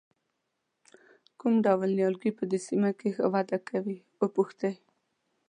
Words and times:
کوم 1.39 1.53
ډول 1.65 1.89
نیالګي 1.97 2.31
په 2.37 2.43
دې 2.51 2.59
سیمه 2.67 2.91
کې 2.99 3.09
ښه 3.15 3.25
وده 3.33 3.57
کوي 3.69 3.97
وپوښتئ. 4.21 4.73